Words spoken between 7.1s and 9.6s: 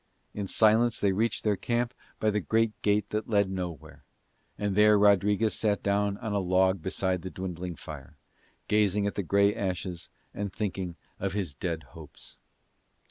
the dwindling fire, gazing at the grey